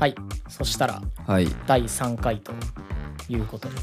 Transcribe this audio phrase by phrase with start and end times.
[0.00, 0.14] はい。
[0.48, 1.46] そしたらはい。
[1.66, 2.52] 第3回と
[3.28, 3.74] いうことに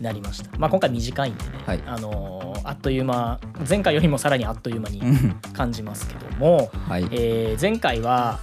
[0.00, 0.56] なりました。
[0.58, 1.82] まあ今回短いんでね、はい。
[1.86, 5.34] あのーあっという間前回よりもさらにあっという間にうん。
[5.52, 7.08] 感じますけども、はい。
[7.10, 8.38] えー前回は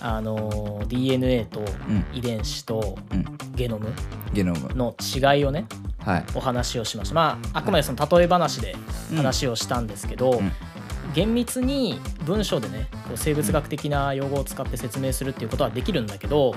[0.00, 1.64] うあのー DNA とん。
[2.12, 3.24] 遺伝子とうん。
[3.54, 3.88] ゲノム
[4.34, 4.68] ゲノム。
[4.74, 5.66] の違いをね
[6.04, 6.24] はい。
[6.34, 7.14] お話をしました。
[7.14, 8.76] まああくまでその例え話で
[9.16, 10.52] 話をしたんですけど、うん
[11.16, 16.54] 厳密に文章でねこう生物学的な用語を使って説明するっていうことはできるんだけど、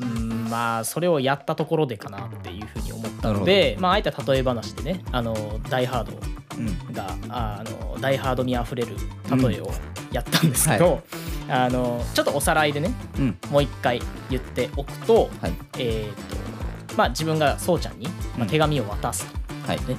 [0.00, 0.48] うん。
[0.48, 5.34] まあそれをやったところでかなっていうふうに思ったのでまああえて例え話でねあの
[5.68, 6.12] ダイハード
[6.58, 6.92] うんうん。
[6.92, 8.94] があのダイハードにあふれる
[9.28, 9.70] 例えを
[10.12, 11.02] やったんですけど、
[11.48, 13.38] あのちょっとおさらいでねうん。
[13.50, 15.52] もう一回言っておくと,、はい。
[15.78, 18.46] えーとまあ、自分がそうちゃんに、まあ、うん。
[18.48, 19.38] 手紙を渡すと。
[19.66, 19.76] はい。
[19.88, 19.96] ね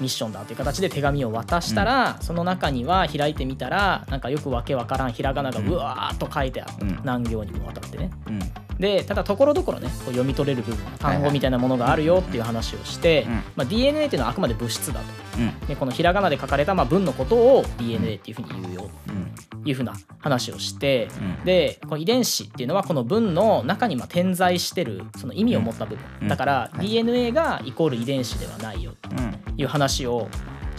[0.00, 7.00] ミッションだという形で手紙を渡したら、その中には開いてみたらなんかよくわけわからんひらがながうんうわーっと書いてあった、うん。
[7.04, 8.10] 何行にもわたってね。
[8.26, 8.40] うん
[8.80, 13.32] でただところどころねこう読み取れる部分単語みたいなものがあるよっていう話をして、うん。
[13.34, 15.06] まあ、DNA っていうのはあくまで物質だと。
[15.38, 15.66] うん。
[15.66, 21.44] でこのひらがなで書かれたまあ文のことを DNA っていうふうに言うようんというふうな話をして、うん。
[21.44, 26.28] でこの遺伝子っていうのはこの文の中にまあ点在してるその意味を持った部分、うん。
[26.28, 26.88] だからはい。
[26.88, 29.32] DNA がイコール遺伝子ではないようん。
[29.56, 30.28] という話を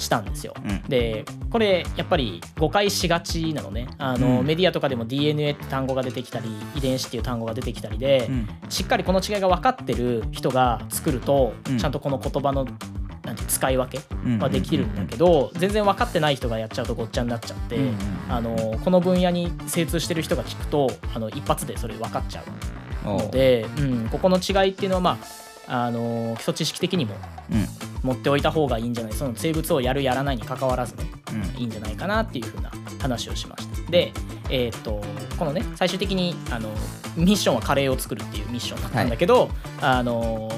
[0.01, 0.53] したんですよ。
[0.63, 0.81] うん。
[0.83, 3.87] でこれやっぱり誤解しがちなのね。
[3.97, 4.45] あの、うん。
[4.45, 8.49] メディアとかでも DNA って単語が出てきたり遺伝子っていう単語が出てきたりで、うん。
[8.69, 11.77] しっかりこの違いが分かってる人が作ると、うん。
[11.77, 12.65] ちゃんとこの言葉の
[13.23, 17.95] なんて使い分けうんはできるんだけど、全然分かってない人がやっちゃうとごっちゃになっちゃって、うんうん
[18.29, 22.43] あのこの分野に精通してる人が聞くとあの一発でそれ分かっちゃ
[23.05, 27.15] うので、うん、ここの違いっていうのはまああの基礎知識的にも
[27.51, 27.67] うん。
[28.03, 31.03] 持っておいた方がいいんじゃないその生物をやるやらないに関わらずね
[31.55, 31.61] うん。
[31.61, 33.91] いいんじゃないかなっていうふうな話をしました。
[33.91, 34.11] で
[34.49, 35.01] えーっと
[35.37, 36.69] このね最終的にあの
[37.15, 39.49] ミッションはカレーを作るっていうミッションだったんだけど、
[39.81, 40.49] あの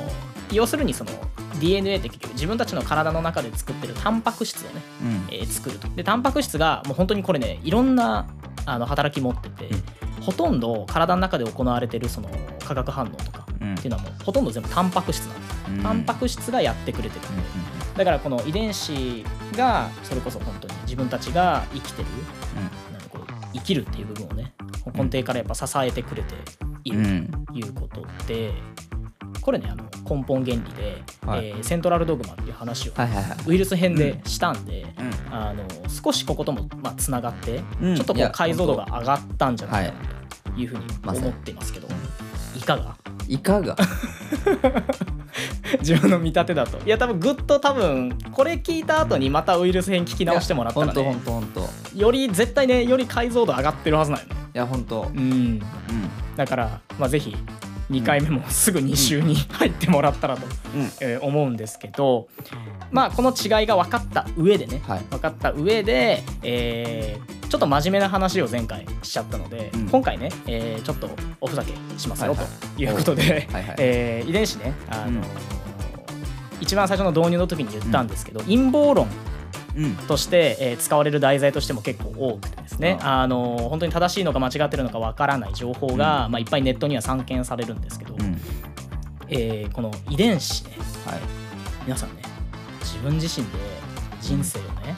[0.51, 1.11] 要するにその
[1.59, 5.33] DNA って結局自分たちの体の中で作ってるタンパク質をね、うん。
[5.33, 5.87] えー作ると。
[5.89, 8.27] でタンパク質がもう本当にこれねいろんな
[8.65, 9.69] あの働き持ってて、
[10.21, 12.29] ほとんど体の中で行われてるその
[12.65, 13.75] 化学反応とかうん。
[13.75, 15.83] っていうのはもうほとんど全部タンパク質なんです、うん。
[15.83, 17.39] タンパク質がやってくれてる、う
[17.69, 19.23] んだからこの遺伝子
[19.55, 22.07] がそれこそ本当に自分たちが生きてる
[22.91, 24.51] なんかこう生きるっていう部分をね
[24.95, 26.33] 根底からやっぱ支えてくれて
[26.85, 27.45] いるうん。
[27.45, 28.51] ということで、
[29.41, 31.47] これねあの根本原理で、はい。
[31.49, 33.37] えーセントラルドグマっていう話をはいはいはい。
[33.47, 34.85] ウイルス編でしたんで、
[35.29, 35.33] うん。
[35.33, 37.95] あの少しここともまあつながって、うん。
[37.95, 40.85] ちょっとこいうや解像度が上がったんじゃないかはなというふうに
[41.19, 41.87] 思ってますけど、
[42.55, 42.61] い。
[42.61, 42.95] かが？
[43.27, 43.75] いかが？
[45.79, 46.77] 自分の見立てだと。
[46.85, 51.47] いや多分ぐっと多分これ聞いた後にまたウイルス編聞き直してもらったら本当本ね
[51.95, 54.27] より絶対ねより解像度上がってるはずなんよ。
[54.27, 55.17] ねや本当うん。
[55.19, 55.61] うん。
[56.35, 57.35] だから、まあ、ぜひ
[57.93, 60.81] 2回目もすぐ2週に入ってもらったらと、うん。
[61.01, 62.27] えー思うんですけど
[62.91, 64.99] まあこの違いが分かった上でね、はい。
[65.09, 69.87] 分かった上で、えーちょっと真面目な話を前回しちゃったので、うん。
[69.87, 71.07] 今回ね、えーちょっと
[71.39, 75.21] おふざけしますよ、ということで、えー遺伝子ね、あの
[76.59, 79.32] 一番最初の導入の時に言ったんですけど、陰謀論うん
[80.07, 83.27] として、えー使われる題材としても結構多くてですね、ああ。
[83.27, 88.37] のー本当に正しいのか間違ってるのかわからない情報が、まあ、いっぱいネットには散見されるんですけど、うん。
[89.29, 90.71] えーこの遺伝子ね
[91.05, 91.19] はい。
[91.85, 92.21] 皆さんね
[92.81, 93.53] 自分自身で
[94.21, 94.95] 人生をね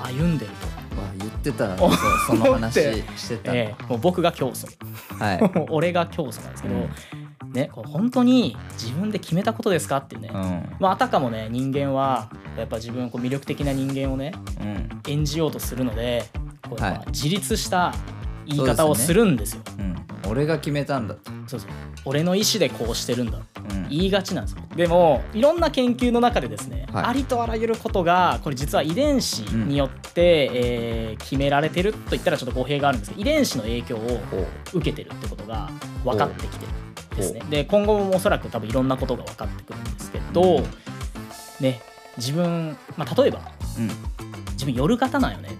[0.00, 1.90] 歩んでるわ言ってたお
[2.26, 2.74] その話
[3.16, 3.54] してと、た。
[3.54, 4.66] えーもう僕が教祖。
[5.18, 5.40] はい。
[5.70, 6.90] 俺が教祖なんですけど、うん
[7.52, 10.40] ねこれ本当に自分で決めたことですかっていうね、うん。
[10.80, 14.88] まあ、あたかもね人間はやっぱ自分をこう魅力的な人間をねうん。
[15.06, 16.24] 演じようとするので
[16.68, 17.08] こうやっぱはい。
[17.08, 17.94] 自立した
[18.46, 19.62] 言い方をするんですよ。
[19.78, 19.96] うん。
[20.30, 21.30] 俺が決めたんだと。
[21.46, 21.70] そうそう。
[22.04, 23.38] 俺の意思でこうしてるんだ。
[23.38, 23.88] うん。
[23.88, 24.62] 言いがちなんですよ。
[24.74, 27.04] でもいろんな研究の中でですね、はい。
[27.06, 34.20] ありとあらゆることがこれ実は遺伝子によって、えー決められてると言ったらちょっと語弊があるんですけど遺伝子の影響を
[34.72, 35.68] 受けてるってことが
[36.04, 36.72] 分かってきてる。
[36.72, 36.87] ん
[37.18, 37.42] ですね。
[37.50, 40.64] で今後もおそらく多分いろんなことが分かってくるんですけど、うん
[41.60, 41.80] ね
[42.16, 43.40] 自分、まあ、例えば
[43.78, 43.90] うん。
[44.52, 45.50] 自分夜型なんよね。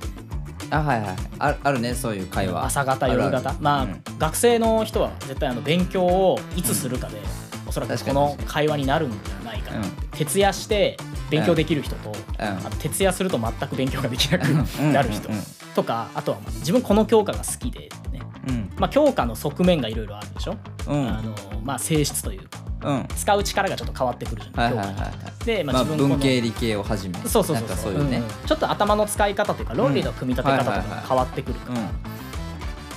[0.70, 1.16] あはいはい。
[1.38, 2.64] ああるねそういう会話。
[2.64, 3.54] 朝型ある夜型。
[3.60, 4.02] まあ、うん。
[4.18, 7.20] 学生の人は絶対あの勉強をいつするかで、
[7.66, 9.84] おそらくこの会話になるんじゃないかな、うん。
[10.10, 10.96] 徹夜して
[11.30, 12.78] 勉強できる人と、うん。
[12.78, 14.92] 徹夜すると全く勉強ができなくうん。
[14.92, 15.34] なる人うん。
[15.36, 15.42] うん。
[15.76, 18.70] とかあとはまあ自分この教科が好きでね、うん。
[18.76, 20.56] まあ、教科の側面がいろいろあるでしょ、
[20.88, 21.08] うん。
[21.08, 23.08] あのまあ、性質というかうん。
[23.16, 24.96] 使う力がちょっと変わってくるじゃない、はいはいはい。
[24.96, 26.08] 教科はいにで、まあ、まあ自分この。
[26.16, 28.18] 文系理系をはじめそうそうそうなんかそそうういうね。
[28.18, 28.22] ん。
[28.46, 31.86] ちょっと頭の使い方というか論理の組み立て方とかが変わってくるから、うん。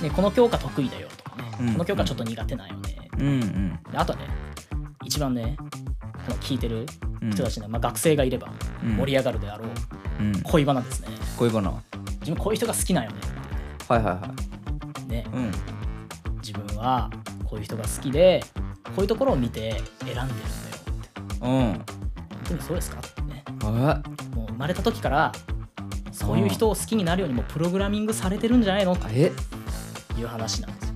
[0.02, 1.72] ね、この教科得意だよとかね、うん。
[1.74, 3.26] この教科ちょっと苦手なんよね、うん。
[3.26, 4.20] うんであとね
[5.04, 5.64] 一番ねこ
[6.30, 6.86] の聞いてる
[7.20, 7.30] うん。
[7.30, 8.52] 人たちね、まあ、学生がいれば
[8.84, 8.96] うん。
[8.96, 9.68] 盛り上がるであろう
[10.22, 10.40] うん。
[10.42, 11.08] 恋バナですね。
[11.38, 11.82] 恋バナは？
[12.20, 13.16] 自分こういう人が好きなんよね。
[13.88, 14.20] はいは
[15.06, 15.10] い。
[15.10, 15.26] ね。
[15.32, 15.52] うん。
[16.40, 17.10] 自分は
[17.52, 18.42] こういう人が好きで
[18.82, 20.30] こういうところを見て選んでるんだよ
[20.90, 21.46] って。
[21.46, 21.50] うん。
[21.50, 21.84] 本
[22.48, 22.98] 当にそうですか？
[22.98, 23.44] ってね。
[23.62, 24.02] あ
[24.34, 25.32] もう生まれた時から
[26.12, 28.96] そういう人を好きになるようにもうプログラミングされてるんじゃないの？
[28.96, 29.32] とえ
[30.18, 30.94] いう話なんですよ。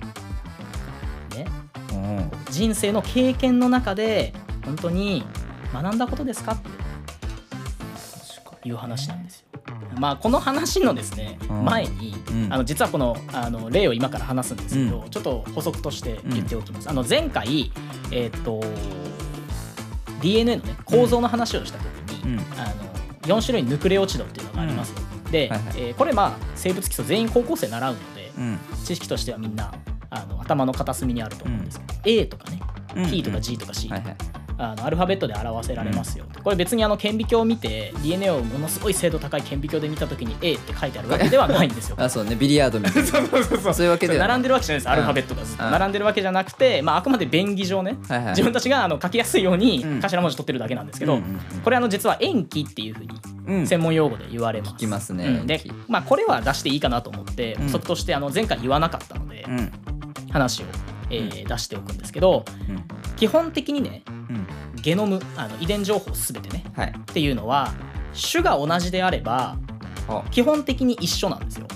[1.43, 1.47] ね、
[1.93, 2.31] うん。
[2.49, 4.33] 人生の経験の中で
[4.65, 5.23] 本当に
[5.71, 6.53] 学んだことですか？
[6.53, 6.69] って。
[8.67, 9.56] いう話なんですよ。
[9.99, 11.65] まあこの話のですね、うん。
[11.65, 12.53] 前に、うん。
[12.53, 16.89] あの実はこのあの例を今から話すんですけど、うちょっと補足として言っておきます。
[16.89, 17.71] あの前回
[18.11, 18.61] えーっと
[20.21, 22.39] DNA のね構造の話をした時に、うん。
[22.39, 22.87] あの
[23.23, 24.99] 4種類ヌクレオチドっていうのがありますよ。
[25.31, 28.59] で、はえーこれまあ生物基礎全員高校生習うので、うん。
[28.83, 29.73] 知識としてはみんな
[30.09, 32.61] あの頭の片隅にあると思うんですけど、A とかね、
[32.95, 33.05] うん。
[33.09, 34.01] T とか G とか C とか、
[34.57, 41.95] あのアルファベットで表せられますよ、これ別にあの顕微鏡を見て DNA をものすごい精度高い顕微鏡で見た時に A って書いてあるわけではないんですよ。
[41.99, 42.35] あそうね。
[42.35, 43.07] ビリヤードみたいな。
[43.07, 43.73] そうそうそうそう。
[43.73, 44.89] そういうわけで並んでるわけじゃないです。
[44.89, 45.65] アルファベットがずっと。
[45.65, 45.71] うん。
[45.71, 48.29] 並んでるわけじゃなくて、まあ、あくまで便宜上ね、はいはい。
[48.29, 49.99] 自分たちがあの書きやすいようにうん。
[49.99, 51.61] 頭文字取ってるだけなんですけど、うんうんうん。
[51.63, 53.09] これあの実は塩基っていうふうに
[53.47, 53.67] うん。
[53.67, 54.73] 専門用語で言われます。
[54.73, 55.25] 聞きますね。
[55.25, 55.47] うん。
[55.47, 57.67] でまあ、これは出していいかなと思ってうん。
[57.67, 59.71] 補足としてあの前回言わなかったのでうん。
[60.31, 60.65] 話を、
[61.09, 62.83] えー出しておくんですけどうん
[63.15, 64.47] 基本的にねうん。
[64.81, 66.93] ゲノムあの遺伝情報すべてねはい。
[66.95, 67.73] っていうのは
[68.13, 69.57] 種が同じであれば
[70.07, 70.23] あ。
[70.31, 71.67] 基本的に一緒なんですよ。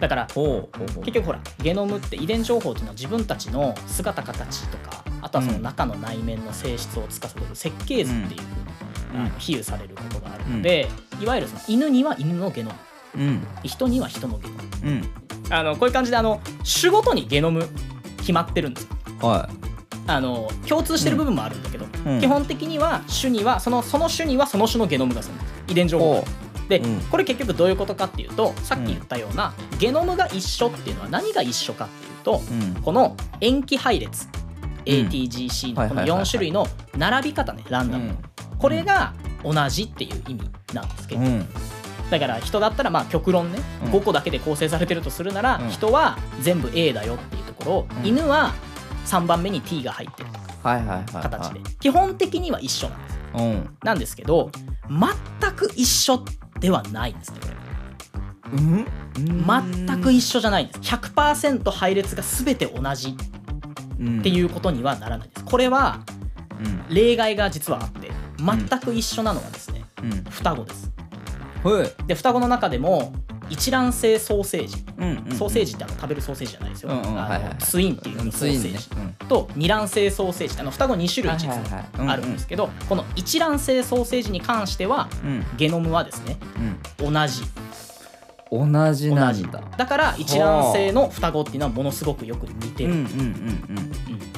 [0.00, 9.30] だから結局ほらゲノムって遺伝情報っていうのは自分たちの姿形とかあとはその中の内面の性質を司る設計図っていうふうに、うん。
[9.38, 10.88] 比喩されることがあるので、
[11.20, 12.72] いわゆるその犬には犬のゲノ
[13.14, 13.22] ム。
[13.22, 13.46] うん。
[13.62, 14.60] 人には人のゲノム。
[14.84, 15.54] うん。
[15.54, 16.40] あのこういう感じであの
[16.80, 17.68] 種ごとにゲノム
[18.22, 18.90] 決まってるんですよ。
[19.20, 19.48] は
[20.06, 22.20] あの共通してる部分もあるんだけど、うん。
[22.20, 25.38] 基本的には種にはそのその種にはその種のゲノムが存在する
[25.68, 26.14] 遺伝情報。
[26.14, 26.26] がほ
[26.68, 27.00] で、うん。
[27.02, 32.82] これ結局どういうことかっていうとさっき言ったような、ゲノムが一緒っていうのは何が一緒かっていうと、ううん。
[32.82, 34.28] この塩基配列
[34.84, 36.26] ATGC のこの4はいはいはいはい。
[36.26, 36.66] 種類の
[36.96, 38.18] 並び方ねランダム、うん。
[38.58, 39.14] これが
[39.44, 41.46] 同じっていう意味なんですけど、うん
[42.12, 43.92] だから人だったらまあ極論ね、うん。
[43.92, 45.70] 5個だけで構成されてるとするなら、うん。
[45.70, 48.06] 人は全部 A だよっていうところを、うん。
[48.06, 48.52] 犬は
[49.06, 50.28] 3番目に T が入ってる。
[50.62, 53.76] はいはいはいはい形で基本的には一緒なんですうん。
[53.82, 54.52] なんですけど
[54.88, 56.24] 全く一緒
[56.60, 57.54] ではないんですねこれ。
[58.52, 58.86] うん？
[59.16, 60.80] 全く一緒じゃないんです。
[60.80, 65.44] 100%配列が全て同じっていうことにはならないです。
[65.44, 66.00] これは
[66.62, 66.94] うん。
[66.94, 70.24] 例外が実はあって全く一緒なのはですねうん。
[70.30, 70.92] 双子です。
[70.96, 71.01] はい
[72.06, 73.12] で双子の中でも
[73.48, 74.84] 一卵性ソーセージ。
[74.98, 78.88] うんうんソーセージってあの食べるソーセージじゃないですよ、うんうんあのはいはいツインっていううんソーセージ、
[79.28, 80.60] と二卵性ソーセージ。
[80.60, 81.84] あの双子2種類実はいはいはい。
[81.94, 82.06] うんうん。
[82.06, 85.44] はあるんですけどこの一卵性ソーセージに関してはうん。
[85.56, 86.38] ゲノムはですね
[87.00, 87.12] うん。
[87.12, 87.42] 同じ。
[87.42, 87.61] うん
[88.52, 89.62] 同じなんだ。
[89.78, 93.90] だから一卵性の双子っていうのはものすごくよく似てる、うんうんうんうん。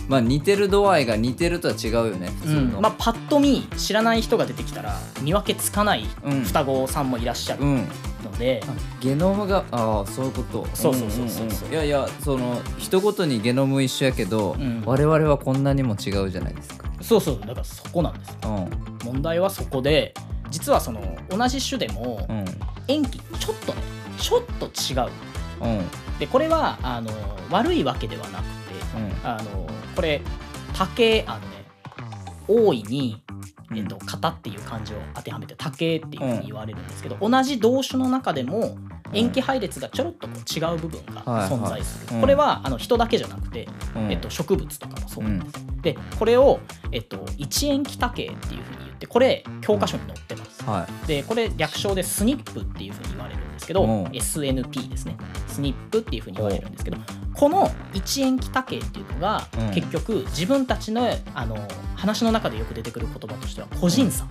[0.08, 2.60] まあ似てる度合いが似てるとは違うよね普通の。
[2.60, 7.88] うんまあ、パッと見知らない人が出てきたら見分けつかないうん双子さんもいらっしゃるうん。
[8.24, 10.66] ので、あゲノムがああそういうこと。
[10.74, 11.72] そうそうそうそううんうんうん。
[11.72, 14.82] いやいやその人ごとにゲノム一緒やけど、うん。
[14.86, 16.88] 我々はこんなにも違うじゃないですか。
[17.02, 17.40] そうそう。
[17.40, 18.36] だからそこなんですよ。
[18.44, 18.48] う
[19.08, 19.12] ん。
[19.12, 20.14] 問題はそこで
[20.50, 22.44] 実はその同じ種でもうん。
[22.88, 23.82] 塩基ちょっとね
[24.18, 25.10] ちょっと違う。
[25.62, 26.18] うん。
[26.18, 27.10] でこれはあの
[27.50, 28.48] 悪いわけではなくて
[29.24, 30.20] あのこれ
[30.76, 31.46] 竹あのね
[32.46, 33.22] 大いに、
[33.74, 38.76] えっと、型っていう漢字を当てはめて竹っていうふうに言われるんですけど、同じ動種の中でも
[39.12, 41.58] 塩基配列がちょろっとこう違う部分がはいはい。
[41.58, 42.20] 存在する、うん。
[42.20, 44.12] これはあの人だけじゃなくて、うん。
[44.12, 46.60] えっと、植物とかもそうなんです、でこれを、
[46.92, 53.86] えっと、一塩基多形っていうふうに言ってこれ教科書に載ってます、はでこれ略称でスニップっていうふうに言われるんですけど、う。
[53.86, 55.16] ん SNP ですね。
[55.48, 56.96] スニップっていうふうに言われるんですけど
[57.32, 59.70] この一塩基多形っていうのが、うん。
[59.70, 61.56] 結局自分たちのあの
[61.96, 64.28] 話の中でよく出てくる言葉としては個人差、い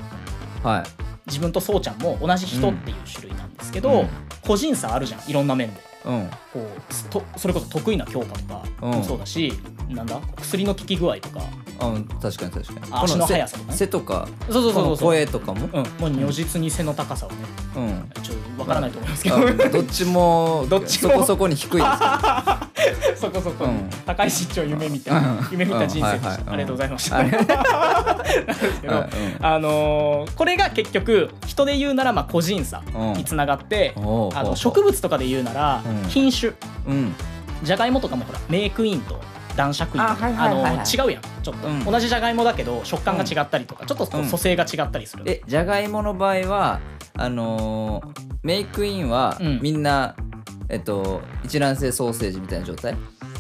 [0.63, 0.83] はい。
[1.27, 4.09] 自分とそうちゃんも同じ人っていう種類なんですけど、うん。
[4.41, 5.29] 個人差あるじゃん。
[5.29, 6.29] いろんな面でうん。
[6.51, 9.53] こうすとそれこそ得意な教科とかもそうだし、
[9.89, 10.19] なんだ？
[10.37, 11.39] 薬の効き具合とか。
[11.81, 12.91] うん確かに確かに。
[12.91, 13.77] 足の速さとかね。
[13.77, 15.67] 背とかそうそうそう声とかも？
[15.73, 17.35] うん、もう如実に背の高さをね
[17.75, 18.09] うん。
[18.21, 21.11] ちょっとわからないと思いますけど、あどっちも どっちも。
[21.11, 21.83] そこそこに低いです
[23.15, 23.89] そこそこ、うん。
[24.05, 25.47] 高い身長夢見た、うん。
[25.51, 26.29] 夢見た人生でした、うん。
[26.29, 26.37] はいはい。
[26.41, 26.53] うん。
[26.53, 27.29] ありがとうございました、 なん
[28.21, 29.05] ですけど、うん。
[29.41, 32.81] あのーこれが結局人で言うならまあ個人差
[33.15, 36.09] につながって、あの植物とかで言うならうん。
[36.09, 36.53] 品種。
[36.87, 37.15] うん。
[37.63, 39.19] じゃがいもとかもほらメイクインと
[39.55, 40.03] 男爵イン。
[40.03, 40.73] あはいはいはいはい。
[40.73, 41.21] あの違うやん。
[41.43, 41.83] ちょっと、うん。
[41.85, 46.79] 同じじゃがいもだけど食感が違ったりとか、ちょっと組成が違ったりする、えじゃがいもの場合は
[47.17, 49.59] あのーメイクインはうん。
[49.61, 50.15] みんな、
[50.69, 52.95] えっと一卵性ソーセージみたいな状態？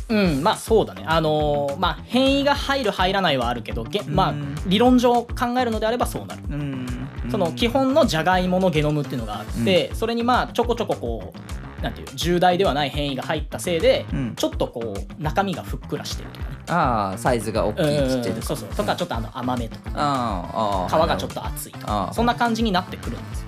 [0.09, 1.03] うんまあそうだね。
[1.07, 4.55] あのーまあ変異が入る入らないはあるけどげまあうん。
[4.67, 5.27] 理論上考
[5.59, 6.43] えるのであればそうなる。
[6.49, 6.85] うん。
[7.31, 11.33] その基本のじゃがいものゲノムっていうのがあって、それにまあちょこちょここ
[11.79, 14.35] うなんていう重大ではない変異が入ったせいで、うん。
[14.35, 16.57] ちょっとこう中身がふっくらしてるとかね。
[16.67, 19.91] ああサイズが大きいちっちゃいうんとかそうそうとかちょっとあの甘めとか。
[19.95, 22.13] あーあー皮がちょっと厚いとあかー。
[22.13, 23.47] そんな感じになってくるんですよ、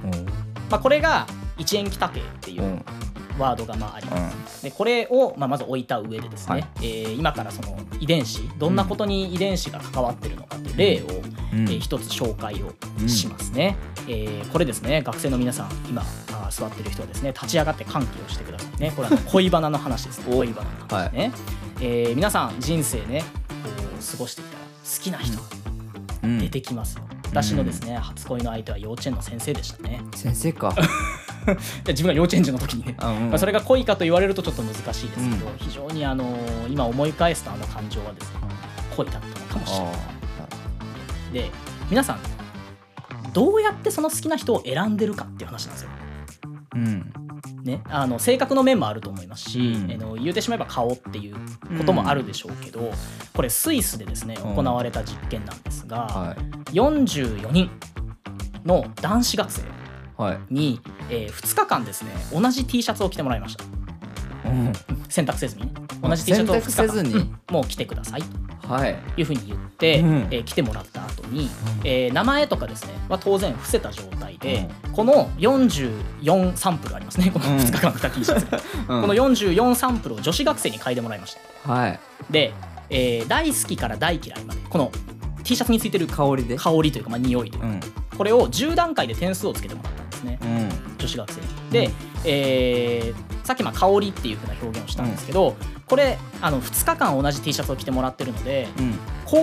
[0.70, 1.28] まあ、これが
[1.58, 2.86] 一塩基多形っていううんうん
[3.38, 6.68] ワードがまああります、でこれをまあまず置いた上でですね、はい。
[6.78, 11.18] えー今からその遺伝子どんなことに遺伝子が関わってるのかっていう例を、
[11.54, 11.70] うん。
[11.70, 12.74] えー一つ紹介を
[13.08, 13.78] しますね、
[14.08, 18.94] えーこれですね学生の皆さん今あー座ってる人はですね立ち上がって歓喜をしてくださいね。
[18.96, 20.36] これは 恋バナの話ですね。
[20.36, 21.32] 恋バナの話ね、
[21.82, 25.44] えー皆さん人生ねこう過ごしてきたら好きな人が
[26.24, 26.40] うん。
[26.40, 30.02] 出てきますよ、私のですね初恋の相手は幼稚園の先生でしたね。
[30.16, 30.74] 先生か。
[30.74, 30.82] で
[31.88, 32.96] 自分が幼稚園児の時にね。
[32.98, 36.38] あうんまあ、それが恋かと言われるとちょっと難しいですけど、う非常にあの
[36.70, 38.40] 今思い返すとあの感情はですね
[38.96, 39.94] 恋だったのかもしれない。
[39.94, 39.98] あ
[41.34, 41.52] で
[41.90, 42.20] 皆さん
[43.34, 45.90] どうやってその好きな人を選んでるかっていう話なんですよ。
[46.74, 47.14] ーうん。
[47.64, 49.92] ね、あの性格の面もあると思いますし、うん。
[49.92, 51.36] あの言うてしまえば顔っていう
[51.78, 52.92] こともあるでしょうけど、
[53.34, 54.56] これスイスでですねうん。
[54.56, 56.36] 行われた実験なんですが、は
[56.72, 56.72] い。
[56.76, 57.70] 44人
[58.64, 59.64] の男子学生
[60.18, 60.40] はい。
[60.50, 60.80] に、
[61.10, 63.64] え2日間ですね同じ T シャツを着てもらいました。
[64.46, 64.72] うん。
[65.10, 65.72] 洗濯せずにね。
[66.02, 66.72] 同じ T シャツを2日間。
[66.72, 67.14] せずに。
[67.16, 67.40] うん。
[67.50, 68.22] もう着てください。
[68.22, 68.96] とはい。
[69.18, 70.28] いうふうに言って、うん。
[70.32, 71.50] えー来てもらった後に、
[71.84, 77.58] えー名前とかですね、まあ、当然伏せた状態で、この44サンプルありますねこのうん。
[77.58, 78.48] 2日間着た T シャツ、
[78.88, 79.02] うん。
[79.02, 81.72] この44サンプルを女子学生に嗅いでもらいました。
[81.74, 82.00] はい。
[82.30, 82.54] で、
[82.90, 84.92] えー大好きから大嫌いまでこの
[85.44, 86.56] T シャツについてる香りで？
[86.58, 87.80] 香りというか、まあ、匂いというか、うん。
[88.18, 90.40] これを10段階で点数をつけてもらったね。
[90.42, 90.98] うん。
[90.98, 91.48] 女子学生に。
[91.72, 91.92] で、
[92.26, 95.56] えーさっきまあ香りっていう風な表現をしたんですけど、
[95.86, 98.94] これあの2日間同じ T シャツを着てもらってるのでうん。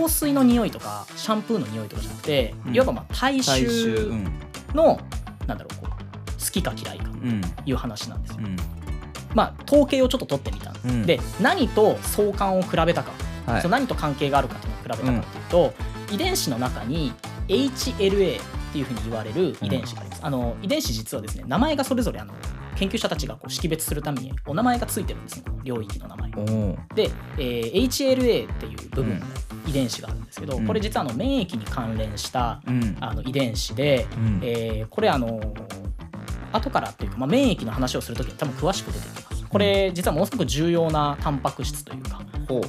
[0.03, 2.75] 香水の匂いとかシャンプーの匂いとかじゃなくて、うん。
[2.75, 4.25] いわばまあ体最終臭うん。
[4.75, 4.99] の、
[5.47, 7.41] なんだろうこう好きか嫌いかとうん。
[7.65, 8.39] いう話なんですよ。
[8.41, 8.57] うん。
[9.35, 10.89] まあ統計をちょっと取ってみたんです。
[10.89, 11.07] うん。
[11.07, 13.13] で何と相関を比べたか、
[13.47, 13.63] はい。
[13.63, 15.75] その何と関係があるかっていうのを比べたかっていうと、
[16.13, 17.13] 遺伝子の中に
[17.47, 18.41] HLA
[18.73, 20.21] っていうふうに言われる遺伝子があります。
[20.25, 22.33] あの遺伝子実はですね名前がそれぞれあの
[22.75, 26.31] 研究者たちがこう識別するためにお名前がついてるんですね領域の名前
[26.95, 29.27] で、えー HLA っていう部分の
[29.67, 30.67] 遺伝子があるんですけど、うん。
[30.67, 32.97] これ実はあの免疫に関連したうん。
[33.01, 34.41] あの遺伝子で、うん。
[34.43, 35.39] えーこれあの
[36.53, 39.45] 後からっていうか、まあ、免疫の話をするときに多分詳しく出てきます。
[39.45, 42.23] これ実はものすごく重要なタンパク質というか。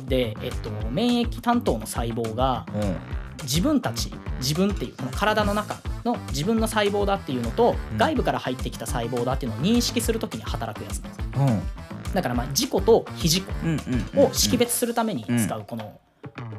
[0.06, 7.98] で、えっと、免疫担当の細胞がうん自分たち自分っていうこの体の中の自分の細胞だっていうのと、うん。
[7.98, 11.30] 外部から入ってきた細胞だっていうのを認識するときに働くやつなんです。
[11.40, 12.14] うん。
[12.14, 13.82] だからまあ自己と非自己うん
[14.16, 16.00] うんを識別するために使うこの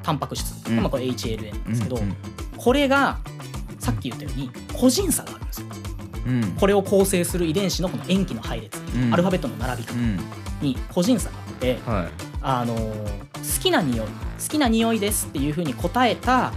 [0.02, 0.76] タンパク質、うん。
[0.76, 2.16] まあ、これ HLN なんですけど、うん
[2.56, 3.18] これが
[3.78, 5.66] さっき言ったように個人差があるんですよ。
[6.26, 6.42] うん。
[6.58, 9.12] これを構成する遺伝子のこの塩基の配列、うん。
[9.12, 10.18] アルファベットの並び方うん。
[10.62, 16.52] に個人差があって、はいあのー好きな匂い好きな匂いですっていうふうに答えた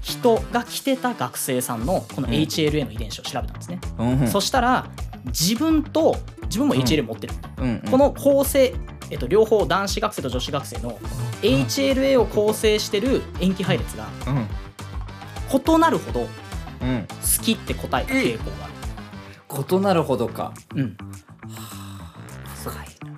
[0.00, 2.34] 人が来てた学生さんのこのうん。
[2.34, 4.28] HLA の遺伝子を調べたんですね、うんうん。
[4.28, 4.86] そしたら
[5.26, 8.74] 自分と自分も HLA 持ってる、うんこの構成、
[9.10, 10.98] えっと、両方男子学生と女子学生の
[11.42, 14.46] HLA を構成してる塩基配列がうん。
[15.76, 16.26] 異なるほど
[16.82, 17.06] うん。
[17.08, 20.52] 好きって答えた傾向がある、異なるほどか。
[20.74, 20.96] うん、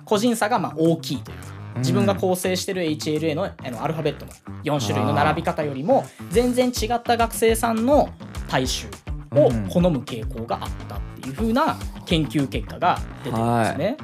[0.03, 1.37] 個人差がまあ大きいという。
[1.37, 4.31] か自分が構成してる HLA のあのアルファベットの
[4.63, 8.09] 4種類の並び方よりも全然違った学生さんの
[8.47, 8.87] 体臭
[9.31, 13.97] を好む傾向があったっていう風な研究結果が出てるんですね。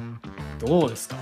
[0.58, 1.16] どうですか？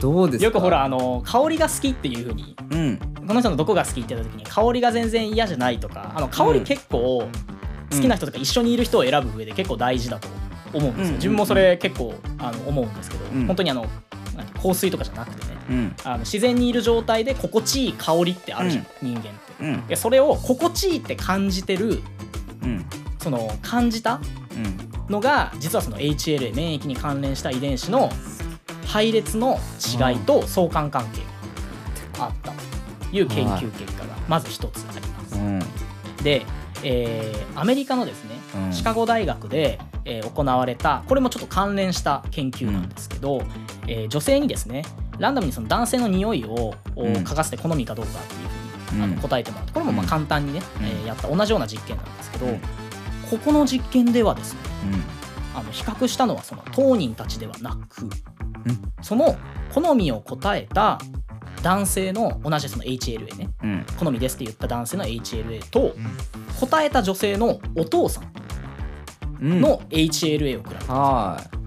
[0.00, 0.44] どうですか？
[0.44, 2.98] よくほらあの香りが好きっていう風にうん。
[3.26, 7.26] この人のどこが好きって言った時に香りが全然嫌じゃないとかあの香り結構
[7.90, 10.28] 好きな人とか一緒にいる人を選ぶ上で結構大事だと
[10.74, 11.14] 思うんですよ、うん。
[11.14, 13.46] 自分もそれ結構あの思うんですけど、うん。
[13.46, 13.86] 本当にあの
[14.68, 15.96] 香水とかじゃなくてねうん。
[16.04, 19.30] あの自然にいる状態で心地いい香りってあるじゃん、人間って。
[19.60, 19.74] うん。
[19.74, 22.00] いやそれを心地いいって感じてる
[22.62, 22.84] うん。
[23.18, 24.20] その感じた
[24.56, 25.12] うん。
[25.12, 28.10] のが実はその HLA 免疫に関連した遺伝子の
[28.86, 31.20] 配列の違いと相関関係
[32.18, 35.34] があったという研究結果がまず一つあります。
[35.36, 35.58] うん。
[36.22, 36.42] で、
[36.82, 38.30] えーアメリカのですね
[38.66, 38.72] うん。
[38.72, 43.42] シカゴ大学で、えー行われたこれもちょっと関連した研究なんですけど、
[43.88, 44.84] えー女性にですね
[45.18, 50.08] ランダムにその男性の匂いを嗅がせて好みかどうかっていうふうにあのうん答えてもらってこれもまあうん。
[50.08, 50.86] 簡単にね、うん。
[50.86, 52.60] えーやった同じような実験なんですけど、うん。
[53.30, 54.60] ここの実験ではですね
[55.54, 55.58] うん。
[55.58, 58.10] あの比較したのはその当人たちではなくうん。
[59.02, 59.36] その
[59.72, 60.98] 好みを答えた
[61.62, 63.86] 男性の同じその HLA ねうん。
[63.98, 65.94] 好みですって言った男性の HLA と
[66.60, 68.32] 答えた女性のお父さん
[69.40, 69.60] うん。
[69.60, 71.63] の HLA を比べてはい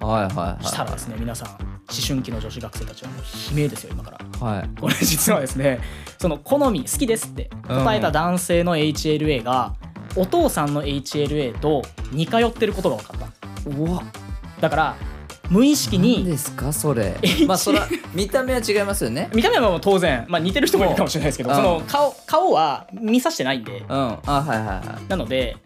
[0.00, 0.64] はいはいはい。
[0.64, 1.58] したらですね皆さん思
[2.06, 4.46] 春期の女子学生たちはもう悲鳴ですよ今から。
[4.46, 4.70] はい。
[4.80, 5.80] これ実はですね
[6.18, 9.74] その好み好きですって答えた男性の HLA が
[10.16, 13.70] お父さんの HLA と似通ってることが分かった。
[13.70, 14.02] うわ。
[14.60, 14.96] だから
[15.50, 17.16] 無意識何にですかそれ？
[17.46, 19.28] まあそら見た目は違いますよね。
[19.34, 21.56] 見た目はもう当然、まあ、似てる人もいるかもしれないですけどうん。
[21.56, 23.80] その顔顔は見さしてないんで。
[23.80, 23.88] うん。
[23.88, 25.10] あはいはいはい。
[25.10, 25.56] なので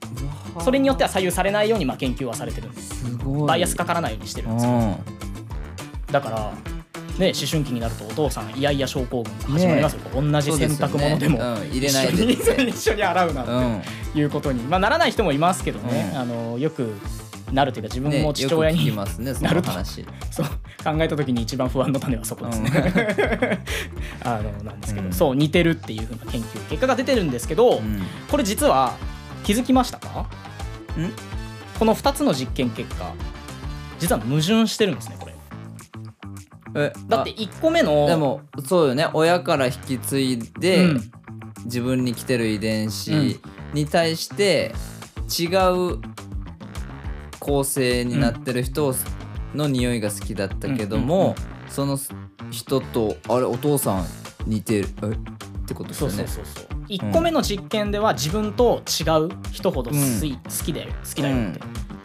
[0.60, 3.04] それによっては左右されないようにまあ研究はされてるんです。
[3.04, 3.48] すごい。
[3.48, 4.72] バイアスかからないようにしてるんですよ。
[4.72, 4.96] うん。
[6.10, 6.52] だから
[7.18, 11.38] ね思春期になるとお父さんイヤイヤ症候群が始まりますよ、同じ洗濯物でも。
[11.70, 12.32] 入れないで。
[12.32, 14.20] 一緒に一緒に洗うなんて、うん。
[14.20, 16.18] いうことに、まあ、ならない人もいますけどね、うん。
[16.18, 16.94] あのよく
[17.52, 19.68] なるというか自分ねも父親に、よく聞きますねそなると。
[19.68, 20.04] の話。
[20.30, 23.64] そう考えた時に一番不安の種はそこですね。
[24.24, 25.12] あのなんですけど、うん。
[25.12, 28.02] そう似てるっていうふうな研究結果が出てるんですけど、うん。
[28.30, 28.94] これ実は
[29.44, 30.26] 気づきましたか？
[30.98, 31.12] ん？
[31.78, 33.12] この2つの実験結果
[33.98, 35.34] 実は矛盾してるんですねこれ。
[36.76, 39.08] えだって1個目のあでもそうよね。
[39.12, 41.10] 親から引き継いで、うん。
[41.64, 43.40] 自分に来てる遺伝子
[43.72, 44.74] に対して
[45.38, 45.98] 違う
[47.44, 48.94] 構成になってる人
[49.54, 51.34] の匂いが好きだったけども、うんうんうん
[51.66, 51.98] その
[52.52, 54.06] 人とあれお父さん
[54.46, 56.26] 似てるえってことですそうよね。
[56.28, 61.60] そうそうそう1個目の実験では自分と違う人ほど好き,、好きだよ好きだよって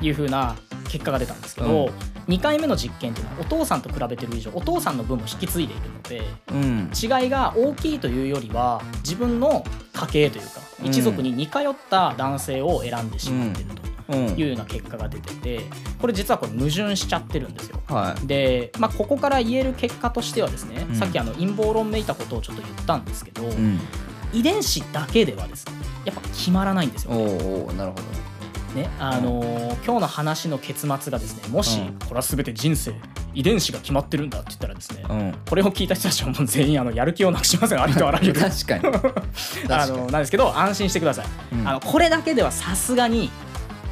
[0.07, 0.55] いう風な
[0.87, 2.33] 結果が出たんですけど、うん。
[2.33, 6.21] 2回目の実験っていうのはお父さんと比べてる以上お父さんの分も引き継いでいるので
[6.51, 6.91] うん。
[6.95, 13.73] 違いが大きいというよりは自分の家系というかうん一族に似通った男性を選んでしまっていると。
[13.73, 13.78] うん
[14.15, 15.61] いうような結果が出てて
[15.99, 17.79] これ実はこれ矛盾しちゃってるんですよ。
[17.87, 18.27] はい。
[18.27, 20.95] で、まあ、ここから言える結果としてはですね、うん。
[20.95, 23.79] さっきあの陰謀論めいたことをちょっと言ったんですけど、うん。
[24.31, 25.73] 遺伝子だけではですね
[26.05, 27.11] やっぱ決まらないんですよ。
[27.11, 28.03] おうおうなるほど。
[28.79, 31.93] ねあのー今日の話の結末がですねもし、うん。
[31.99, 32.93] これは全て人生
[33.33, 35.35] 遺伝子が決まってるんだって言ったらですね、うん。
[35.47, 38.39] これを聞いた人たちはもう全員あのやる気をなくしますよありとあらゆる。
[38.39, 38.83] 確かに。
[39.73, 41.67] あのなんですけど安心してください、うん。
[41.67, 43.31] あのこれだけではさすがに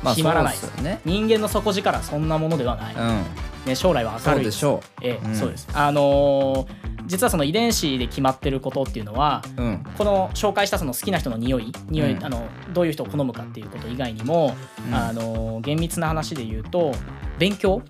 [0.03, 0.99] まあ決まらないですよね。
[1.05, 3.25] 人間の底力そんなものではない、うん。
[3.65, 5.35] ね、将来は明るいそうでしょええうん。
[5.35, 5.67] そうです。
[5.73, 9.83] あのー実はその遺伝子で決まってることっていうのはううん。
[9.97, 12.25] この紹介したその好きな人の匂い匂い、うん。
[12.25, 14.55] あのどういう人を好むかっていうこと以外にも、
[14.85, 14.93] うん。
[14.93, 16.91] あの厳密な話で言うと
[17.39, 17.81] 勉強？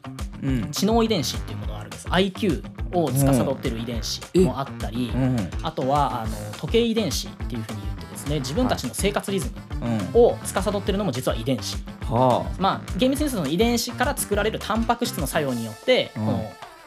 [0.43, 0.71] うん。
[0.71, 2.07] 知能遺伝子っていうものがあるんです。
[2.09, 5.49] IQ を司ってる遺伝子もあったり、うん。
[5.63, 7.79] あとはあの時計遺伝子っていうふうに
[8.27, 9.49] ですね自分たちの生活リズ
[9.81, 11.77] ムうんを司ってるのも実は遺伝子。
[12.03, 16.25] はまあ厳密にその遺伝子から作られるタンパク質の作用によって、うん。
[16.25, 16.37] この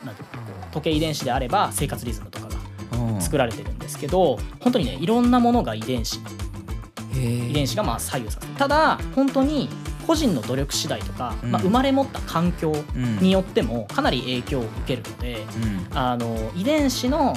[0.05, 6.21] なんていうのこう時計遺伝子であれば生活リズムとかが作られてるんですけど本当にねいろんなものが遺伝子。
[7.13, 8.55] 遺伝子がまあ左右させる。
[8.55, 9.69] ただ本当に
[10.07, 11.51] 個人の努力次第とか、うん。
[11.53, 13.19] まあ、生まれ持った環境うん。
[13.19, 15.45] によってもかなり影響を受けるので、
[15.91, 15.99] うん。
[15.99, 17.37] あの遺伝子の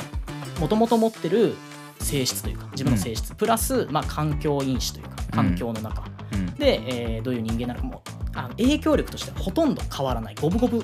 [0.60, 1.56] もともと持ってる
[2.04, 6.46] 性質というか自分の性質、プラス、まあ、環境因子というか環境の中、うん。
[6.56, 6.82] で、
[7.16, 8.04] えーどういう人間なのかも
[8.36, 10.36] あの影響力としてはほとんど変わらない。
[10.40, 10.80] 五分五分。
[10.80, 10.84] っ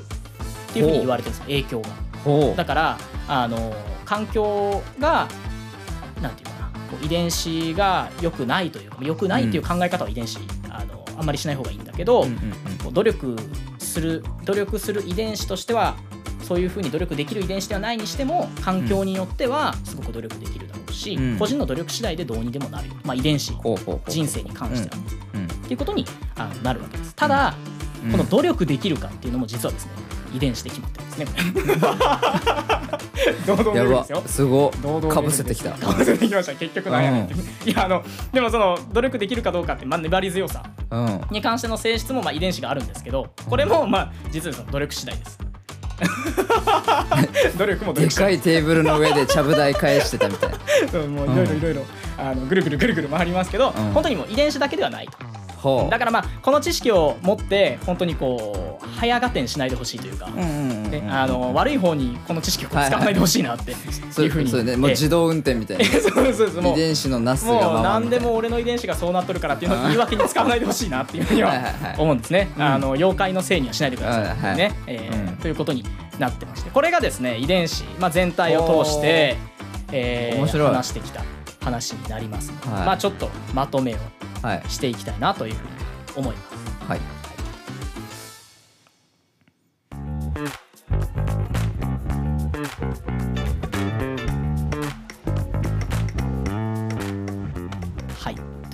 [0.72, 1.90] ていうふうに言われてるんです影響が。
[2.56, 3.74] だからあの
[4.06, 5.28] 環境が
[6.22, 12.38] なんていうかなこう遺伝子が良くないというか良くないっていう考え方は遺伝子、あのあんまりしない方がいいんだけど、うんうん。
[12.84, 13.36] こう努力
[13.80, 15.96] する努力する遺伝子としては
[16.44, 20.69] そういうふうに努力できる遺伝子ではないにしても環境によってはすごく努力できる
[21.00, 21.40] し、うん。
[21.40, 23.54] 個人の努力次第でどうにでもなるよ、まあ、遺伝子。
[23.54, 24.12] ほうほうほうほう。
[24.12, 24.96] 人生に関しては。
[24.96, 25.02] ね、
[25.36, 25.46] うん。
[25.46, 27.16] っていうことにあのなるわけです。
[27.16, 27.56] ただ、
[28.04, 28.12] うん。
[28.12, 29.92] この努力できるかっていうのも実はですね
[30.34, 31.26] 遺伝子で決まってるんですね。
[33.46, 34.24] 堂々やば巡りですよ。
[34.26, 35.72] すご堂々かぶせてきた。
[35.72, 36.54] かぶせてきました。
[36.54, 37.28] 結局悩ん。
[37.28, 37.36] で、
[37.66, 41.22] いやあのでもその努力できるかどうかって、まあ、粘り強さうん。
[41.32, 45.38] に関しての性質もまあ遺伝子があるんですけどこれもまあ実はその努力次第です
[47.58, 50.50] 努力も努で力次第かいテーブルの上でちゃぶ台返してたみたい
[50.94, 51.86] うんもういろいろいろいろ
[52.18, 53.92] あのぐるぐるぐるぐる回りますけど、うん。
[53.94, 55.08] 本当にもう遺伝子だけではない
[55.62, 55.88] と。
[55.90, 60.30] だからまあこの知識を持って本当にこう早合点しないでほしいというか、
[61.54, 63.74] 悪い方にこの知識を使わないでほしいなって
[64.12, 64.50] そういうふうに。
[64.50, 64.76] そうね。
[64.76, 64.96] もうええ。
[64.96, 65.86] 自動運転みたいな。
[66.02, 66.74] そうそうそうもう。
[66.74, 71.96] 遺伝子のなすが何でも俺の遺伝子がそうなっとるからっていうのを言い訳に使わないでほしいなっていうふうにははいはいはい。
[71.98, 72.48] 思うんですね。
[72.58, 72.64] うん。
[72.64, 75.86] あの妖怪のせいにはしないでください、はいはいね、えーうんということに
[76.20, 76.70] なってまして。
[76.70, 79.38] これがですね遺伝子、まあ、全体を通して、
[79.92, 80.40] えー
[80.70, 81.24] 話してきた
[81.64, 82.52] 話になります。
[82.52, 82.86] ので、はい。
[82.86, 83.98] まあちょっとまとめを
[84.42, 84.64] はい。
[84.70, 85.70] していきたいなというふうに
[86.16, 86.90] 思います。
[86.90, 87.19] はい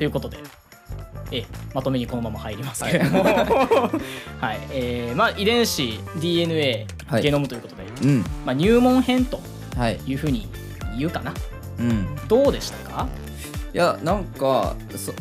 [0.06, 0.38] ということで、
[1.32, 4.60] えーまとめにこのまま入りますけれども、はい。
[4.72, 7.24] えーまあ、遺伝子 DNA、はい。
[7.24, 8.20] ゲノムということで、うん。
[8.46, 9.42] まあ、入門編と
[9.76, 10.00] はい。
[10.06, 10.48] いうふうに
[11.00, 11.34] 言うかな。
[11.80, 12.06] うん。
[12.28, 13.08] どうでしたか？
[13.74, 15.12] いやなんかそ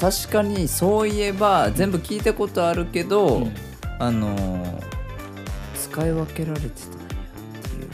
[0.00, 3.54] 確かにそういえば全部聞いたことあるけど、うん。
[4.00, 4.82] あのー
[5.80, 7.88] 使い分けられてたんやっていう、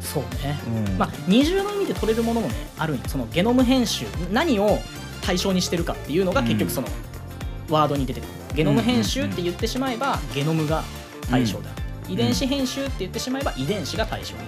[0.00, 0.96] そうね、うん。
[0.96, 3.02] まあ、二重の意味で取れるものもねあるんよ。
[3.08, 4.78] そのゲノム編集何を
[5.22, 6.88] 対象にしてるかっていうのが結局その
[7.70, 8.28] ワードに出てくる。
[8.54, 10.82] ゲノム編集って言ってしまえばゲノムが
[11.30, 11.70] 対象だ、
[12.08, 14.42] 遺伝子編集って言ってしまえば遺伝子が対象だ、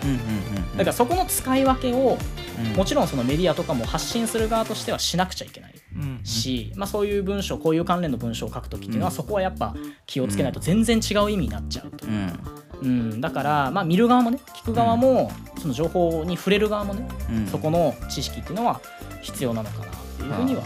[0.76, 2.18] だからそこの使い分けを
[2.58, 2.76] うん。
[2.76, 9.16] もちろんそのメディアとかも発信する側としてはしなくちゃいけないうんし、まあ、そういう文章こういう関連の文章を書くときっていうのはうん。
[9.16, 9.74] そこはやっぱ
[10.06, 12.06] 気をつけないと全然違う意味になっちゃうと。
[12.06, 12.40] う、ん。
[12.82, 17.46] うん、だから、まあ、見る側もね聞く側もその情報に触れる側もねうん。
[17.46, 18.80] そこの知識っていうのは
[19.22, 20.62] 必要なのかなっていうふうには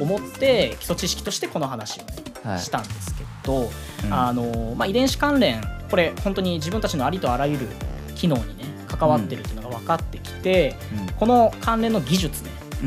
[0.00, 3.70] 思って基礎知識としてこの話をねはいしたんですけど、
[4.04, 4.12] うん。
[4.12, 5.60] あのまあ、遺伝子関連
[5.90, 7.68] これ本当に自分たちのありとあらゆる
[8.14, 10.74] 機能にね関わってるっていうのが分かってきて、
[11.18, 12.50] この関連の技術ね、
[12.82, 12.86] え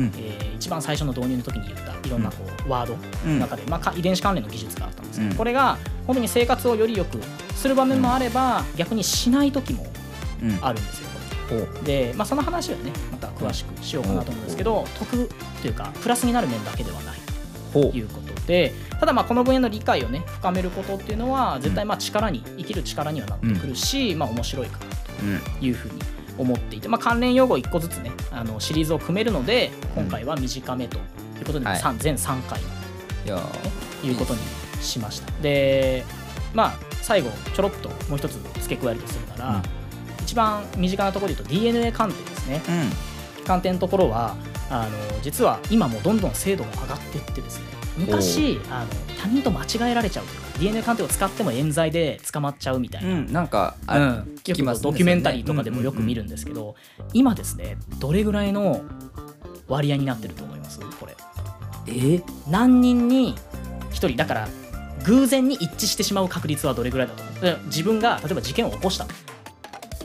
[0.52, 5.36] ー一番最初の導入の時に言ったいろんなこうワードうんの中で、まあか、遺伝子関連の技術があったんですけど、うん。
[5.36, 7.20] これが本当に生活をより良く
[7.54, 9.86] する場面もあれば、逆にしない時も
[10.42, 10.58] うん。
[10.62, 11.06] あるんですよ。
[11.84, 15.30] で、まあ、その話はねまた詳しくしようかなと思うんですけど得
[15.66, 17.18] というかプラスになる面だけではない。
[17.74, 24.86] ほということでただまあこの分野の理解をね深めることっていうのは絶対まあ力に生きる力にはなってくるし、まあ面白いかな
[25.22, 25.58] うん。
[25.58, 26.00] というふうに
[26.38, 31.00] 思っていて、まあ、関連用語1個ずつねあのシリーズを組めるので今回は短めとい
[31.42, 31.78] うことで、はい。
[31.80, 32.60] 三全3回
[33.24, 34.40] ということに
[34.80, 35.32] しました。
[35.42, 36.04] で
[36.54, 39.62] まあ最後ちょろっともう一つ付け加えるとするなら、うん。
[40.22, 42.62] 一番身近なところで言うと DNA 鑑定ですね。
[42.68, 43.44] うん。
[43.44, 44.36] 鑑定のところは
[44.70, 47.66] あの実は今もどんどん精度が上がっていってですね。
[47.98, 48.86] 昔あの
[49.18, 54.04] 他人と間違えられちゃうというか DNA 鑑定を使っても冤罪で捕まっちゃうみたいな、うんなんかあうん、
[54.44, 56.74] 聞きますねドキュメンタリーとかでもよく見るんですけど、
[57.14, 58.82] 今ですねどれぐらいの
[59.66, 60.78] 割合になってると思います？
[60.78, 61.16] これ。
[61.86, 62.22] え？
[62.50, 63.34] 何人に
[63.92, 64.48] 1人だから
[65.06, 67.40] 偶然に一致してしまう確率はどれぐらいだと思う？
[67.40, 69.06] で自分が例えば事件を起こした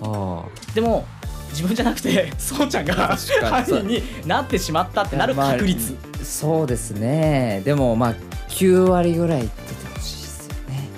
[0.02, 0.46] あ。
[0.74, 1.06] でも
[1.52, 7.62] 自分じゃなくて そうちゃんが犯人になってしまったってなる確率、あそうですね。
[7.66, 8.16] でもまあ
[8.50, 9.54] 9割ぐらい出て
[9.94, 10.90] ほしいですよね。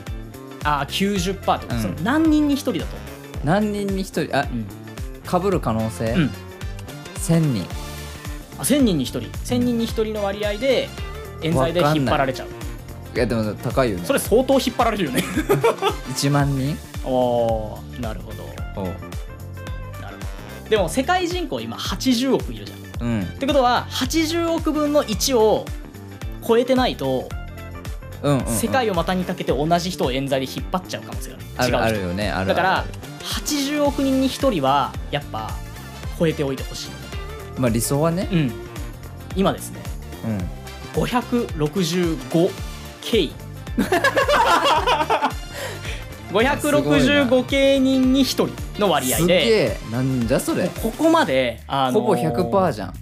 [0.63, 1.81] ああ90%ってこと、うん。
[1.81, 2.85] その何人に1人だと？
[3.43, 4.37] 何人に1人？
[4.37, 4.65] あ思う、うん。
[5.25, 6.31] かぶる可能性、うん。
[7.15, 7.65] 1000人。
[8.59, 9.19] あ1000人に1人。
[9.19, 10.89] 1000人に1人の割合で
[11.41, 12.47] 冤罪で引っ張られちゃう。
[13.15, 14.05] いやでも高いよね。
[14.05, 15.23] それ相当引っ張られるよね。
[16.15, 16.77] 1万人？
[17.05, 18.43] おーなるほど。
[18.75, 18.87] おう。
[18.87, 19.22] なるほど
[20.73, 23.07] でも世界人口今80億いるじゃん。
[23.07, 23.21] うん。
[23.21, 25.67] ってことは80億分の1を
[26.43, 27.29] 超えてないと
[28.23, 31.37] うんうん、うん、世界を股にかけて同じ人を冤罪で引っ張っちゃう可能性が
[31.85, 32.15] ある。
[32.15, 32.87] ねあるだからある
[33.21, 35.51] 80億人に1人はやっぱ
[36.17, 36.89] 超えておいてほしい。
[37.59, 38.27] まあ理想はね。
[38.31, 38.51] うん。
[39.35, 39.79] 今ですね。
[40.25, 41.03] うん。
[41.03, 42.49] 565
[43.01, 43.29] K
[46.27, 49.77] すごい565な系人に1人の割合すげでえ。
[49.91, 50.67] なんじゃそれ。
[50.81, 52.93] ここまで、あのーほぼ100%じゃん。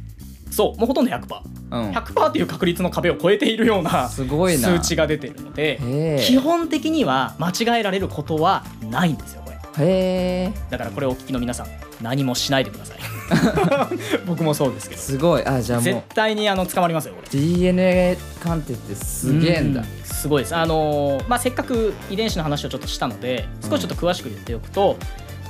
[0.52, 2.28] そうもうほとんど 100%100% うん。
[2.30, 4.68] っていう確率の壁を超えているようなすごいな。
[4.68, 6.20] 数値が出てるのでへえ。
[6.22, 9.86] 基本的には間違えられることはないんですよこれ。
[9.86, 10.54] へえ。
[10.70, 11.68] だからこれをお聞きの皆さん
[12.02, 12.98] 何もしないでください。
[14.28, 15.02] 僕もそうですけど。
[15.02, 15.46] すごい。
[15.46, 17.28] あじゃあ絶も対にあの捕まりますよこれ。
[17.28, 19.82] う DNA 鑑定ってすげえんだ。
[19.82, 20.56] うすごいです。
[20.56, 24.98] あのーまあ、せっかく遺伝子の話をちょっとしたので少しちょっと詳しく言っておくと、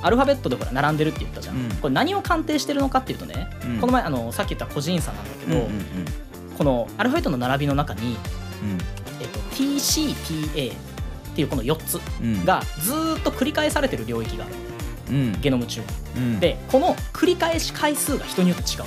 [0.02, 1.70] アルファベットでほら並んでるって言ったじゃん、うん。
[1.76, 3.80] これ何を鑑定してるのかっていうとね、うん。
[3.80, 5.72] この前あのさっき言った個人差なんだけど、うんうん
[6.58, 8.78] このアルファベットの並びの中に、うん。
[9.20, 10.76] えっと、TCPA っ
[11.34, 12.44] ていうこの4つうん。
[12.44, 14.54] がずーっと繰り返されてる領域がある。
[15.08, 15.40] うん。
[15.40, 15.86] ゲノム中に
[16.16, 16.40] うん。
[16.40, 18.84] でこの繰り返し回数が人によって違う。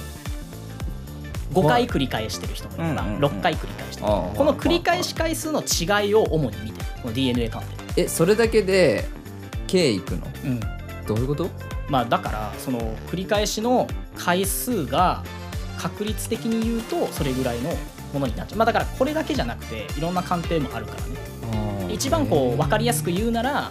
[1.54, 3.24] 5回繰り返してる人もいればうんうんうん。
[3.26, 4.08] 6回繰り返してる。
[4.08, 6.86] ああこの繰り返し回数の違いを主に見てる。
[7.02, 8.04] この DNA 鑑定。
[8.04, 9.06] えそれだけで
[9.66, 10.28] K いくの？
[10.44, 10.60] うん
[11.08, 11.50] どういうこと？
[11.90, 13.88] まあだからその繰り返しの
[14.18, 15.24] 回数が
[15.78, 17.70] 確率的に言うとそれぐらいの
[18.14, 18.58] ものになっちゃう。
[18.58, 21.94] まあだからこれだけじゃなくていろんな鑑定もあるからね。
[21.94, 23.70] 一番こう分かりやすく言うなら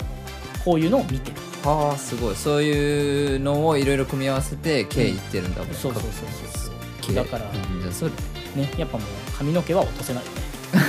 [0.64, 1.36] こういうのを見てる。
[1.68, 2.36] はあすごい。
[2.36, 5.64] そういうのをいろいろ組み合わせて計いってるんだ。
[5.64, 6.12] もん、そうそうそう
[7.02, 8.10] そうだからうんじゃあそれ。
[8.54, 10.24] ねやっぱもう髪の毛は落とせない。
[10.24, 10.43] よね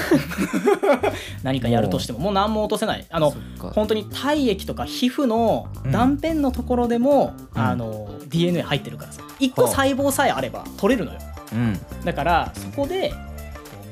[1.43, 2.33] 何かやるとしてももう。
[2.33, 3.05] 何も落とせない。
[3.09, 5.91] あの本当に体液とか皮膚のうん。
[5.91, 7.61] 断片のところでも、うん。
[7.61, 9.21] あの DNA 入ってるからさ。
[9.39, 11.19] 一個はあ細胞さえあれば取れるのよ。
[11.53, 11.79] うん。
[12.03, 13.13] だからそこで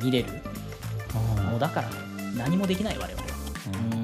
[0.02, 0.26] 見れる。
[1.50, 1.90] もうだから
[2.36, 3.28] 何もできない我々は。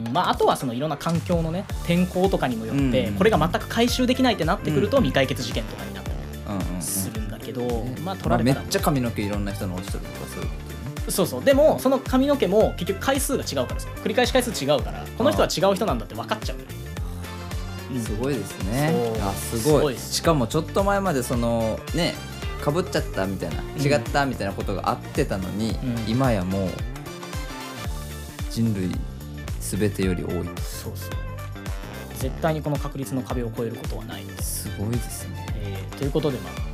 [0.05, 0.13] うん。
[0.13, 3.13] まあ、あとはそのいろんな環境のね天候とかにもよって、うん。
[3.15, 7.61] これが全く回収できないってなってくると未解決事件とかになったりするんだけど、
[8.03, 8.43] まあ取まあめら。
[8.43, 10.68] れたら、っちゃ髪の毛いろんな人の落ちてるとかそういうことね
[11.07, 11.43] そうそう。
[11.43, 13.87] でもその髪の毛も結局回数が違うからさ。
[14.03, 16.57] 繰り返し回数違うからこの人は違う人なんだって分かっちゃう
[17.99, 18.93] すごいですね。
[19.21, 22.13] あすすごいしかもちょっと前までそのね
[22.61, 26.09] かぶっちゃったみたいなうん違ったみたいなことがあってたのに、うん。
[26.09, 26.69] 今やもう
[28.51, 28.91] 人類
[29.59, 30.33] 全てより多い。
[30.33, 31.09] そうそう。
[32.17, 34.25] 絶対にこの確率の壁を越えることはない。
[34.25, 35.45] です、すごいですね。
[35.55, 36.68] えーということでまあ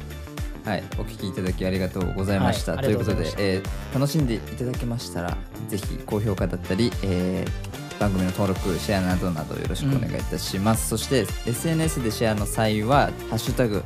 [0.65, 13.85] はいお聞きいただきありがとうございました、はいということでえー楽しんでいただけましたらぜひ高評価だったり、えー番組の登録シェアなどなどよろしくお願いいたします、そして SNS でシェアの際は「ハッシュタグ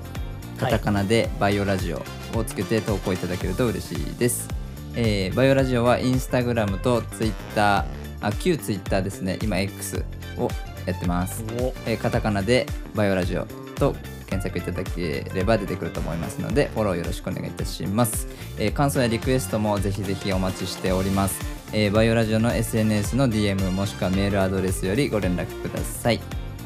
[0.58, 2.02] カタカナでバイオラジオ」
[2.36, 4.48] をつけて投稿いただけると嬉しいです、
[4.96, 7.86] えーバイオラジオはインスタグラムとツイッター
[8.22, 9.38] あ旧ツイッターですね。
[9.44, 10.04] 今 X
[10.38, 10.50] を
[10.88, 11.44] やってます。
[11.60, 11.74] お。
[11.86, 12.66] えーカタカナで
[12.96, 13.96] バイオラジオと
[14.30, 21.40] 検索いただければ出てくると思いますのでフォローよろしくお願いいたします、えー感想やリクエストもぜひぜひお待ちしております、
[21.74, 26.20] えーバイオラジオの SNS の DM もしくはメールアドレスよりご連絡ください、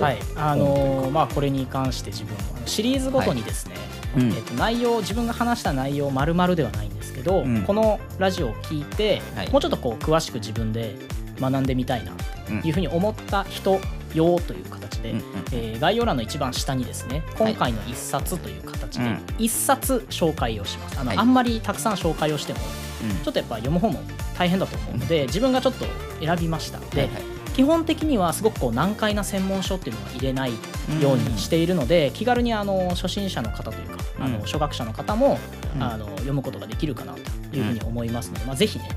[0.00, 0.18] はい。
[0.36, 2.36] あのーまあこれに関して自分
[2.66, 3.74] シリーズごとにですね、
[4.16, 4.32] うん。
[4.32, 7.62] えっと、内容自分が話した内容丸々ではないんですけど、うん。
[7.62, 9.50] このラジオを聞いて、はい。
[9.50, 10.96] もうちょっとこう詳しく自分で
[11.40, 12.12] 学んでみたいな
[12.50, 13.80] うんというふうに思った人
[14.14, 19.20] 用という形で、うんうんえー概要欄の一番下にですね今回の一冊という形でうん。
[19.38, 21.00] 一冊紹介をします。
[21.00, 21.18] あの、はい。
[21.18, 22.85] あんまりたくさん紹介をしてもうん
[23.24, 24.00] ちょっとやっぱ読む方も
[24.36, 25.86] 大変だと思うので自分がちょっと
[26.20, 26.78] 選びました。
[26.78, 27.22] で、はいはい。
[27.54, 30.52] 基本的にはすごくこう難解な専門書っていうのは入れない
[31.00, 34.32] ようにしているので、気軽にあの初心者の方というか、あうん。
[34.34, 35.38] の初学者の方も、
[35.74, 35.82] うん。
[35.82, 38.88] あの読むことができるかなというふうに思いますので、まあ、ぜひね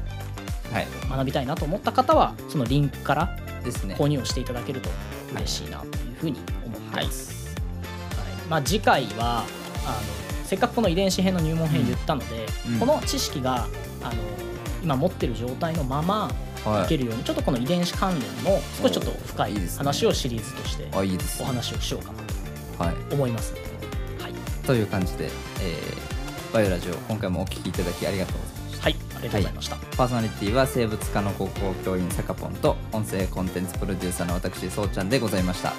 [0.71, 3.37] はい、学びたいなと思った方はそのリンクから。
[3.97, 4.89] 購入をしていただけると
[5.33, 8.49] 嬉しいなというふうに思ってます、はい。
[8.49, 9.43] まあ、次回は
[9.85, 12.79] あのせっかくこの遺伝子編の入門編言ったので、うん。
[12.79, 13.67] この知識が
[14.03, 14.13] あの
[14.83, 16.31] 今持ってる状態のまま
[16.65, 21.17] はいけるようにちょっとこの遺伝子関連の少しちょっと深い話をシリーズとしておね。
[21.45, 22.13] 話をしようか
[22.79, 22.95] なはい。
[23.09, 23.53] と思います。
[24.19, 24.33] はい、
[24.65, 26.09] という感じで、えー
[26.51, 28.83] バイオラジオ、今回もお聞きいただきありがとうございました。
[28.85, 29.75] はい、ありがとうございました。
[29.97, 35.73] パーソナリティは生物科の高校教員、サカポンと音声コンテンツプロデューサーの私、そうちゃんでございました。